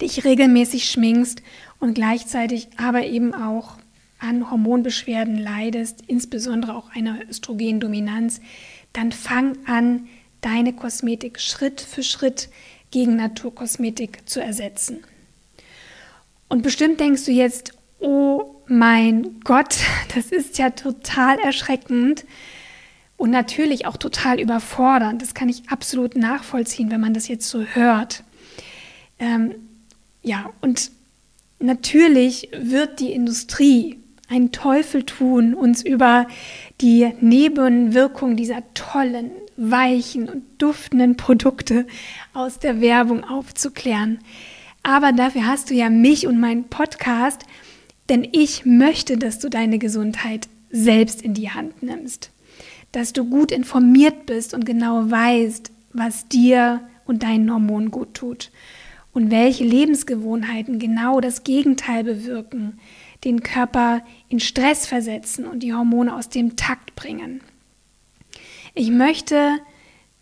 dich 0.00 0.24
regelmäßig 0.24 0.90
schminkst 0.90 1.42
und 1.78 1.94
gleichzeitig 1.94 2.68
aber 2.76 3.04
eben 3.04 3.34
auch 3.34 3.78
an 4.18 4.50
Hormonbeschwerden 4.50 5.38
leidest, 5.38 6.02
insbesondere 6.06 6.74
auch 6.74 6.90
einer 6.90 7.18
Östrogendominanz, 7.28 8.40
dann 8.92 9.12
fang 9.12 9.58
an, 9.66 10.08
deine 10.40 10.72
Kosmetik 10.72 11.40
Schritt 11.40 11.80
für 11.80 12.02
Schritt 12.02 12.48
gegen 12.90 13.16
Naturkosmetik 13.16 14.28
zu 14.28 14.40
ersetzen. 14.40 15.02
Und 16.48 16.62
bestimmt 16.62 17.00
denkst 17.00 17.24
du 17.24 17.32
jetzt, 17.32 17.72
oh 17.98 18.54
mein 18.66 19.40
Gott, 19.44 19.78
das 20.14 20.26
ist 20.26 20.58
ja 20.58 20.70
total 20.70 21.38
erschreckend 21.40 22.24
und 23.16 23.30
natürlich 23.30 23.86
auch 23.86 23.96
total 23.96 24.40
überfordernd. 24.40 25.22
Das 25.22 25.34
kann 25.34 25.48
ich 25.48 25.68
absolut 25.68 26.16
nachvollziehen, 26.16 26.90
wenn 26.90 27.00
man 27.00 27.14
das 27.14 27.28
jetzt 27.28 27.48
so 27.48 27.62
hört. 27.62 28.22
Ähm, 29.18 29.54
ja, 30.22 30.50
und 30.60 30.90
natürlich 31.58 32.50
wird 32.56 33.00
die 33.00 33.12
Industrie 33.12 33.98
einen 34.28 34.52
Teufel 34.52 35.04
tun, 35.04 35.54
uns 35.54 35.84
über 35.84 36.26
die 36.80 37.12
Nebenwirkung 37.20 38.36
dieser 38.36 38.62
tollen, 38.74 39.30
weichen 39.56 40.28
und 40.28 40.42
duftenden 40.58 41.16
Produkte 41.16 41.86
aus 42.34 42.58
der 42.58 42.80
Werbung 42.80 43.24
aufzuklären. 43.24 44.18
Aber 44.82 45.12
dafür 45.12 45.46
hast 45.46 45.70
du 45.70 45.74
ja 45.74 45.90
mich 45.90 46.26
und 46.26 46.38
meinen 46.38 46.64
Podcast, 46.64 47.44
denn 48.08 48.26
ich 48.30 48.64
möchte, 48.64 49.16
dass 49.16 49.38
du 49.38 49.48
deine 49.48 49.78
Gesundheit 49.78 50.48
selbst 50.70 51.22
in 51.22 51.34
die 51.34 51.50
Hand 51.50 51.82
nimmst, 51.82 52.30
dass 52.96 53.12
du 53.12 53.26
gut 53.26 53.52
informiert 53.52 54.24
bist 54.24 54.54
und 54.54 54.64
genau 54.64 55.10
weißt, 55.10 55.70
was 55.92 56.28
dir 56.28 56.80
und 57.04 57.24
deinen 57.24 57.52
Hormonen 57.52 57.90
gut 57.90 58.14
tut 58.14 58.50
und 59.12 59.30
welche 59.30 59.64
Lebensgewohnheiten 59.64 60.78
genau 60.78 61.20
das 61.20 61.44
Gegenteil 61.44 62.04
bewirken, 62.04 62.78
den 63.22 63.42
Körper 63.42 64.00
in 64.30 64.40
Stress 64.40 64.86
versetzen 64.86 65.44
und 65.44 65.62
die 65.62 65.74
Hormone 65.74 66.16
aus 66.16 66.30
dem 66.30 66.56
Takt 66.56 66.96
bringen. 66.96 67.42
Ich 68.72 68.90
möchte 68.90 69.58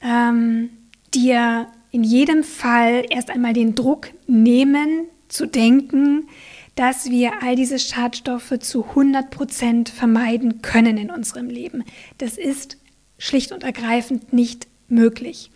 ähm, 0.01 0.71
dir 1.15 1.69
in 1.93 2.03
jedem 2.03 2.43
Fall 2.43 3.05
erst 3.09 3.31
einmal 3.31 3.53
den 3.53 3.77
Druck 3.77 4.11
nehmen, 4.27 5.07
zu 5.29 5.47
denken, 5.47 6.27
dass 6.75 7.11
wir 7.11 7.43
all 7.43 7.57
diese 7.57 7.79
Schadstoffe 7.79 8.59
zu 8.61 8.85
100 8.85 9.31
Prozent 9.31 9.89
vermeiden 9.89 10.63
können 10.63 10.97
in 10.97 11.11
unserem 11.11 11.49
Leben. 11.49 11.85
Das 12.19 12.37
ist 12.37 12.79
schlicht 13.19 13.53
und 13.53 13.63
ergreifend 13.63 14.33
nicht 14.33 14.67
möglich. 14.89 15.51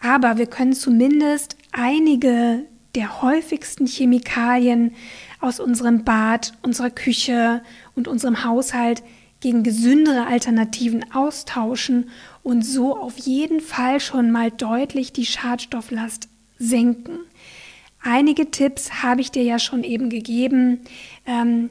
Aber 0.00 0.38
wir 0.38 0.46
können 0.46 0.74
zumindest 0.74 1.56
einige 1.72 2.64
der 2.94 3.22
häufigsten 3.22 3.86
Chemikalien 3.86 4.94
aus 5.40 5.58
unserem 5.60 6.04
Bad, 6.04 6.52
unserer 6.62 6.90
Küche 6.90 7.62
und 7.96 8.06
unserem 8.06 8.44
Haushalt 8.44 9.02
gegen 9.40 9.62
gesündere 9.62 10.26
Alternativen 10.26 11.12
austauschen 11.12 12.08
und 12.42 12.64
so 12.64 12.96
auf 12.96 13.18
jeden 13.18 13.60
Fall 13.60 14.00
schon 14.00 14.30
mal 14.30 14.50
deutlich 14.50 15.12
die 15.12 15.26
Schadstofflast 15.26 16.28
senken. 16.58 17.18
Einige 18.06 18.50
Tipps 18.50 19.02
habe 19.02 19.22
ich 19.22 19.30
dir 19.30 19.42
ja 19.42 19.58
schon 19.58 19.82
eben 19.82 20.10
gegeben. 20.10 20.80
Ähm, 21.24 21.70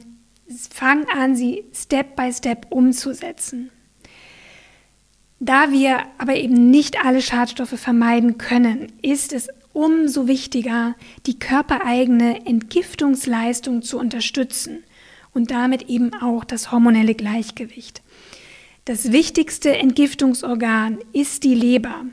fang 0.72 1.06
an, 1.08 1.36
sie 1.36 1.64
Step 1.74 2.16
by 2.16 2.34
Step 2.34 2.66
umzusetzen. 2.72 3.70
Da 5.40 5.72
wir 5.72 6.00
aber 6.18 6.36
eben 6.36 6.72
nicht 6.72 7.06
alle 7.06 7.22
Schadstoffe 7.22 7.80
vermeiden 7.80 8.40
können, 8.40 8.92
ist 9.04 9.32
es 9.32 9.48
umso 9.74 10.28
wichtiger, 10.28 10.96
die 11.28 11.38
körpereigene 11.38 12.48
Entgiftungsleistung 12.48 13.84
zu 13.84 14.00
unterstützen 14.00 14.84
und 15.36 15.52
damit 15.52 15.84
eben 15.88 16.16
auch 16.16 16.44
das 16.44 16.72
hormonelle 16.72 17.14
Gleichgewicht. 17.14 18.02
Das 18.86 19.12
wichtigste 19.12 19.78
Entgiftungsorgan 19.78 20.98
ist 21.12 21.44
die 21.44 21.56
Leber. 21.56 22.06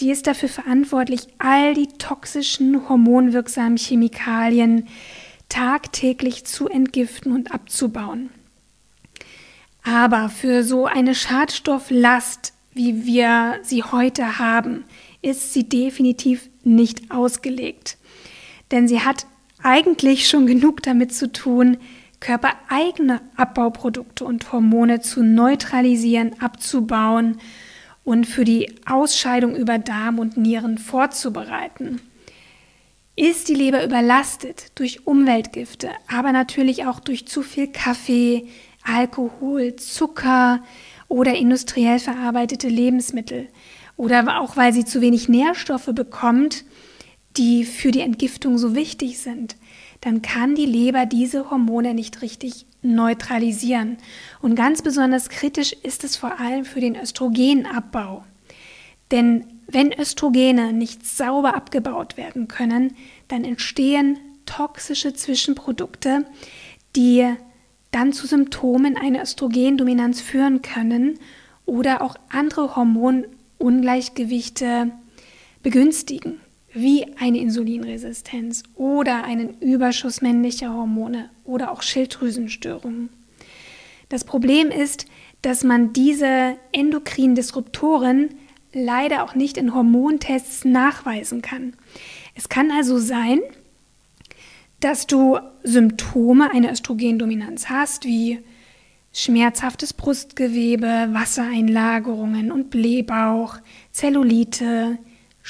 Sie 0.00 0.10
ist 0.10 0.26
dafür 0.26 0.48
verantwortlich, 0.48 1.26
all 1.36 1.74
die 1.74 1.86
toxischen, 1.86 2.88
hormonwirksamen 2.88 3.76
Chemikalien 3.76 4.88
tagtäglich 5.50 6.46
zu 6.46 6.68
entgiften 6.68 7.32
und 7.32 7.52
abzubauen. 7.52 8.30
Aber 9.82 10.30
für 10.30 10.64
so 10.64 10.86
eine 10.86 11.14
Schadstofflast, 11.14 12.54
wie 12.72 13.04
wir 13.04 13.58
sie 13.62 13.82
heute 13.82 14.38
haben, 14.38 14.84
ist 15.20 15.52
sie 15.52 15.68
definitiv 15.68 16.48
nicht 16.64 17.10
ausgelegt. 17.10 17.98
Denn 18.70 18.88
sie 18.88 19.00
hat 19.00 19.26
eigentlich 19.62 20.30
schon 20.30 20.46
genug 20.46 20.82
damit 20.82 21.12
zu 21.12 21.30
tun, 21.30 21.76
körpereigene 22.20 23.20
Abbauprodukte 23.36 24.24
und 24.24 24.50
Hormone 24.50 25.02
zu 25.02 25.22
neutralisieren, 25.22 26.40
abzubauen 26.40 27.36
und 28.10 28.24
für 28.24 28.44
die 28.44 28.74
Ausscheidung 28.86 29.54
über 29.54 29.78
Darm 29.78 30.18
und 30.18 30.36
Nieren 30.36 30.78
vorzubereiten. 30.78 32.00
Ist 33.14 33.48
die 33.48 33.54
Leber 33.54 33.84
überlastet 33.84 34.72
durch 34.74 35.06
Umweltgifte, 35.06 35.90
aber 36.08 36.32
natürlich 36.32 36.86
auch 36.86 36.98
durch 36.98 37.28
zu 37.28 37.42
viel 37.42 37.68
Kaffee, 37.68 38.48
Alkohol, 38.82 39.76
Zucker 39.76 40.60
oder 41.06 41.36
industriell 41.36 42.00
verarbeitete 42.00 42.66
Lebensmittel 42.66 43.46
oder 43.96 44.40
auch 44.40 44.56
weil 44.56 44.72
sie 44.72 44.84
zu 44.84 45.00
wenig 45.00 45.28
Nährstoffe 45.28 45.90
bekommt, 45.94 46.64
die 47.36 47.64
für 47.64 47.92
die 47.92 48.00
Entgiftung 48.00 48.58
so 48.58 48.74
wichtig 48.74 49.20
sind, 49.20 49.54
dann 50.00 50.22
kann 50.22 50.54
die 50.54 50.66
Leber 50.66 51.06
diese 51.06 51.50
Hormone 51.50 51.94
nicht 51.94 52.22
richtig 52.22 52.66
neutralisieren. 52.82 53.98
Und 54.40 54.54
ganz 54.54 54.82
besonders 54.82 55.28
kritisch 55.28 55.72
ist 55.72 56.04
es 56.04 56.16
vor 56.16 56.38
allem 56.40 56.64
für 56.64 56.80
den 56.80 56.96
Östrogenabbau. 56.96 58.24
Denn 59.10 59.44
wenn 59.66 59.92
Östrogene 59.92 60.72
nicht 60.72 61.06
sauber 61.06 61.54
abgebaut 61.54 62.16
werden 62.16 62.48
können, 62.48 62.96
dann 63.28 63.44
entstehen 63.44 64.18
toxische 64.46 65.12
Zwischenprodukte, 65.12 66.24
die 66.96 67.28
dann 67.90 68.12
zu 68.12 68.26
Symptomen 68.26 68.96
einer 68.96 69.22
Östrogendominanz 69.22 70.20
führen 70.20 70.60
können 70.62 71.18
oder 71.66 72.02
auch 72.02 72.16
andere 72.30 72.76
Hormonungleichgewichte 72.76 74.92
begünstigen 75.62 76.40
wie 76.72 77.06
eine 77.18 77.38
Insulinresistenz 77.38 78.62
oder 78.76 79.24
einen 79.24 79.58
Überschuss 79.60 80.22
männlicher 80.22 80.72
Hormone 80.72 81.30
oder 81.44 81.72
auch 81.72 81.82
Schilddrüsenstörungen. 81.82 83.08
Das 84.08 84.24
Problem 84.24 84.70
ist, 84.70 85.06
dass 85.42 85.64
man 85.64 85.92
diese 85.92 86.56
endokrinen 86.72 87.34
Disruptoren 87.34 88.30
leider 88.72 89.24
auch 89.24 89.34
nicht 89.34 89.56
in 89.56 89.74
Hormontests 89.74 90.64
nachweisen 90.64 91.42
kann. 91.42 91.74
Es 92.34 92.48
kann 92.48 92.70
also 92.70 92.98
sein, 92.98 93.40
dass 94.80 95.06
du 95.06 95.38
Symptome 95.62 96.52
einer 96.52 96.72
Östrogendominanz 96.72 97.68
hast, 97.68 98.04
wie 98.04 98.38
schmerzhaftes 99.12 99.92
Brustgewebe, 99.92 101.08
Wassereinlagerungen 101.12 102.52
und 102.52 102.70
Blähbauch, 102.70 103.58
Zellulite, 103.92 104.98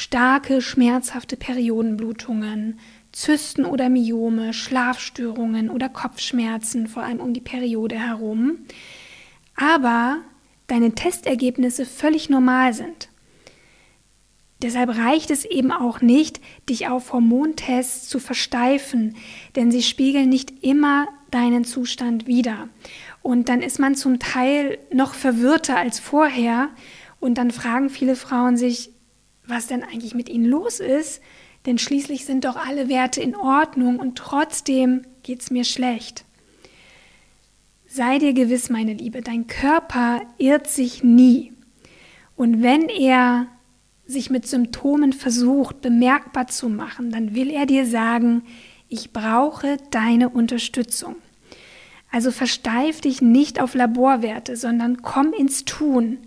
starke, 0.00 0.62
schmerzhafte 0.62 1.36
Periodenblutungen, 1.36 2.78
Zysten 3.12 3.66
oder 3.66 3.90
Myome, 3.90 4.54
Schlafstörungen 4.54 5.68
oder 5.68 5.90
Kopfschmerzen, 5.90 6.86
vor 6.86 7.02
allem 7.02 7.20
um 7.20 7.34
die 7.34 7.42
Periode 7.42 7.98
herum, 7.98 8.60
aber 9.56 10.22
deine 10.68 10.94
Testergebnisse 10.94 11.84
völlig 11.84 12.30
normal 12.30 12.72
sind. 12.72 13.10
Deshalb 14.62 14.96
reicht 14.96 15.30
es 15.30 15.44
eben 15.44 15.70
auch 15.70 16.00
nicht, 16.00 16.40
dich 16.70 16.88
auf 16.88 17.12
Hormontests 17.12 18.08
zu 18.08 18.20
versteifen, 18.20 19.16
denn 19.54 19.70
sie 19.70 19.82
spiegeln 19.82 20.30
nicht 20.30 20.64
immer 20.64 21.08
deinen 21.30 21.64
Zustand 21.64 22.26
wider. 22.26 22.70
Und 23.20 23.50
dann 23.50 23.60
ist 23.60 23.78
man 23.78 23.94
zum 23.96 24.18
Teil 24.18 24.78
noch 24.90 25.12
verwirrter 25.12 25.76
als 25.76 26.00
vorher 26.00 26.70
und 27.20 27.36
dann 27.36 27.50
fragen 27.50 27.90
viele 27.90 28.16
Frauen 28.16 28.56
sich, 28.56 28.92
was 29.50 29.66
denn 29.66 29.82
eigentlich 29.82 30.14
mit 30.14 30.28
ihnen 30.28 30.46
los 30.46 30.80
ist, 30.80 31.20
denn 31.66 31.78
schließlich 31.78 32.24
sind 32.24 32.44
doch 32.44 32.56
alle 32.56 32.88
Werte 32.88 33.20
in 33.20 33.36
Ordnung 33.36 33.98
und 33.98 34.16
trotzdem 34.16 35.02
geht 35.22 35.42
es 35.42 35.50
mir 35.50 35.64
schlecht. 35.64 36.24
Sei 37.86 38.18
dir 38.18 38.32
gewiss, 38.32 38.70
meine 38.70 38.94
Liebe, 38.94 39.20
dein 39.20 39.46
Körper 39.46 40.22
irrt 40.38 40.68
sich 40.68 41.02
nie. 41.02 41.52
Und 42.36 42.62
wenn 42.62 42.88
er 42.88 43.48
sich 44.06 44.30
mit 44.30 44.46
Symptomen 44.46 45.12
versucht, 45.12 45.80
bemerkbar 45.80 46.46
zu 46.46 46.68
machen, 46.68 47.10
dann 47.10 47.34
will 47.34 47.50
er 47.50 47.66
dir 47.66 47.86
sagen, 47.86 48.42
ich 48.88 49.12
brauche 49.12 49.76
deine 49.90 50.28
Unterstützung. 50.28 51.16
Also 52.10 52.30
versteif 52.32 53.00
dich 53.00 53.22
nicht 53.22 53.60
auf 53.60 53.74
Laborwerte, 53.74 54.56
sondern 54.56 55.02
komm 55.02 55.32
ins 55.32 55.64
Tun. 55.64 56.18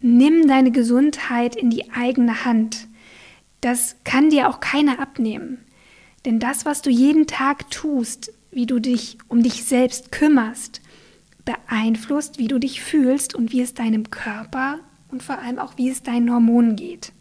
Nimm 0.00 0.48
deine 0.48 0.70
Gesundheit 0.70 1.56
in 1.56 1.70
die 1.70 1.90
eigene 1.92 2.44
Hand. 2.44 2.88
Das 3.60 3.96
kann 4.04 4.30
dir 4.30 4.48
auch 4.48 4.60
keiner 4.60 4.98
abnehmen. 4.98 5.58
Denn 6.24 6.38
das, 6.38 6.64
was 6.64 6.82
du 6.82 6.90
jeden 6.90 7.26
Tag 7.26 7.70
tust, 7.70 8.32
wie 8.50 8.66
du 8.66 8.78
dich 8.78 9.18
um 9.28 9.42
dich 9.42 9.64
selbst 9.64 10.12
kümmerst, 10.12 10.80
beeinflusst, 11.44 12.38
wie 12.38 12.48
du 12.48 12.58
dich 12.58 12.82
fühlst 12.82 13.34
und 13.34 13.52
wie 13.52 13.60
es 13.60 13.74
deinem 13.74 14.10
Körper 14.10 14.80
und 15.10 15.22
vor 15.22 15.38
allem 15.38 15.58
auch 15.58 15.76
wie 15.76 15.90
es 15.90 16.02
deinen 16.02 16.32
Hormonen 16.32 16.76
geht. 16.76 17.12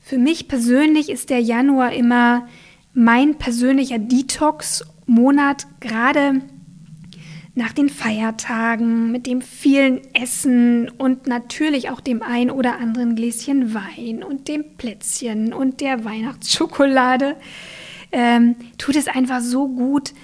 Für 0.00 0.18
mich 0.18 0.48
persönlich 0.48 1.10
ist 1.10 1.30
der 1.30 1.40
Januar 1.40 1.92
immer 1.92 2.48
mein 2.94 3.36
persönlicher 3.36 3.98
Detox-Monat, 3.98 5.66
gerade 5.80 6.40
nach 7.58 7.72
den 7.72 7.88
Feiertagen 7.88 9.10
mit 9.10 9.26
dem 9.26 9.42
vielen 9.42 10.00
Essen 10.14 10.88
und 10.88 11.26
natürlich 11.26 11.90
auch 11.90 12.00
dem 12.00 12.22
ein 12.22 12.52
oder 12.52 12.78
anderen 12.78 13.16
Gläschen 13.16 13.74
Wein 13.74 14.22
und 14.22 14.46
dem 14.46 14.76
Plätzchen 14.76 15.52
und 15.52 15.80
der 15.80 16.04
Weihnachtsschokolade, 16.04 17.34
ähm, 18.12 18.54
tut 18.78 18.94
es 18.94 19.08
einfach 19.08 19.40
so 19.40 19.66
gut, 19.66 20.14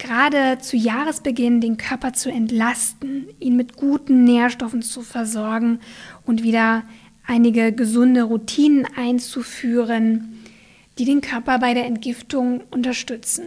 gerade 0.00 0.58
zu 0.58 0.76
Jahresbeginn 0.76 1.60
den 1.60 1.76
Körper 1.76 2.12
zu 2.12 2.28
entlasten, 2.28 3.28
ihn 3.38 3.54
mit 3.54 3.76
guten 3.76 4.24
Nährstoffen 4.24 4.82
zu 4.82 5.02
versorgen 5.02 5.78
und 6.26 6.42
wieder 6.42 6.82
einige 7.24 7.70
gesunde 7.70 8.24
Routinen 8.24 8.84
einzuführen, 8.96 10.42
die 10.98 11.04
den 11.04 11.20
Körper 11.20 11.60
bei 11.60 11.72
der 11.72 11.86
Entgiftung 11.86 12.62
unterstützen. 12.72 13.46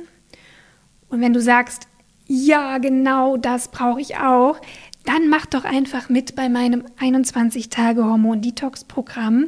Und 1.10 1.19
wenn 1.19 1.34
du 1.34 1.41
sagst, 1.41 1.89
ja, 2.32 2.78
genau 2.78 3.36
das 3.36 3.67
brauche 3.67 4.00
ich 4.00 4.15
auch, 4.15 4.58
dann 5.04 5.28
mach 5.28 5.46
doch 5.46 5.65
einfach 5.65 6.08
mit 6.08 6.34
bei 6.34 6.48
meinem 6.48 6.86
21-Tage-Hormon-Detox-Programm. 6.98 9.48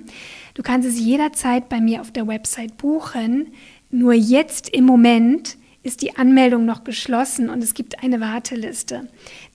Du 0.54 0.64
kannst 0.64 0.86
es 0.86 1.00
jederzeit 1.00 1.70
bei 1.70 1.80
mir 1.80 2.02
auf 2.02 2.12
der 2.12 2.28
Website 2.28 2.76
buchen. 2.76 3.54
Nur 3.90 4.12
jetzt 4.12 4.68
im 4.68 4.84
Moment 4.84 5.56
ist 5.82 6.02
die 6.02 6.18
Anmeldung 6.18 6.66
noch 6.66 6.84
geschlossen 6.84 7.50
und 7.50 7.64
es 7.64 7.74
gibt 7.74 8.04
eine 8.04 8.20
Warteliste. 8.20 9.08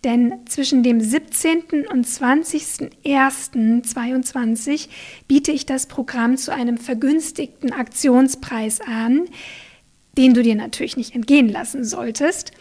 Denn 0.04 0.36
zwischen 0.46 0.82
dem 0.82 1.02
17. 1.02 1.86
und 1.90 2.06
20.01.2022 2.06 4.88
biete 5.26 5.52
ich 5.52 5.66
das 5.66 5.84
Programm 5.84 6.38
zu 6.38 6.54
einem 6.54 6.78
vergünstigten 6.78 7.74
Aktionspreis 7.74 8.80
an, 8.80 9.26
den 10.16 10.32
du 10.32 10.42
dir 10.42 10.54
natürlich 10.54 10.96
nicht 10.96 11.14
entgehen 11.14 11.50
lassen 11.50 11.84
solltest. 11.84 12.52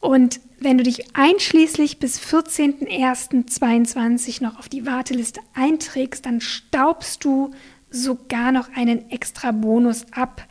Und 0.00 0.40
wenn 0.60 0.78
du 0.78 0.84
dich 0.84 1.16
einschließlich 1.16 1.98
bis 1.98 2.20
14.01.22 2.20 4.42
noch 4.42 4.58
auf 4.58 4.68
die 4.68 4.86
Warteliste 4.86 5.40
einträgst, 5.54 6.26
dann 6.26 6.40
staubst 6.40 7.24
du 7.24 7.52
sogar 7.90 8.52
noch 8.52 8.68
einen 8.74 9.10
extra 9.10 9.50
Bonus 9.52 10.04
ab. 10.12 10.46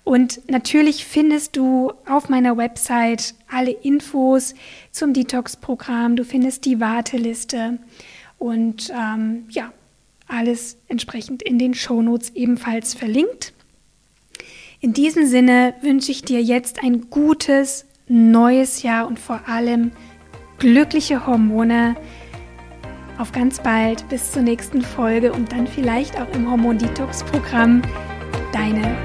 Und 0.03 0.47
natürlich 0.47 1.03
findest 1.03 1.57
du 1.57 1.91
auf 2.07 2.29
meiner 2.29 2.55
Website 2.55 3.33
alle 3.49 3.71
Infos 3.71 4.53
zum 4.91 5.11
Detox-Programm. 5.11 6.17
Du 6.17 6.23
findest 6.23 6.65
die 6.65 6.79
Warteliste 6.79 7.79
und 8.37 8.91
ähm, 8.91 9.45
ja, 9.49 9.71
alles 10.33 10.77
entsprechend 10.87 11.43
in 11.43 11.59
den 11.59 11.73
Shownotes 11.73 12.31
ebenfalls 12.35 12.93
verlinkt. 12.93 13.53
In 14.79 14.93
diesem 14.93 15.25
Sinne 15.27 15.75
wünsche 15.81 16.11
ich 16.11 16.23
dir 16.23 16.41
jetzt 16.41 16.83
ein 16.83 17.09
gutes 17.09 17.85
neues 18.07 18.83
Jahr 18.83 19.07
und 19.07 19.19
vor 19.19 19.47
allem 19.47 19.91
glückliche 20.57 21.25
Hormone. 21.25 21.95
Auf 23.17 23.31
ganz 23.31 23.61
bald, 23.61 24.07
bis 24.09 24.31
zur 24.31 24.41
nächsten 24.41 24.81
Folge 24.81 25.31
und 25.31 25.51
dann 25.51 25.67
vielleicht 25.67 26.19
auch 26.19 26.29
im 26.33 26.49
Hormon-Detox-Programm. 26.49 27.81
Deine 28.51 28.97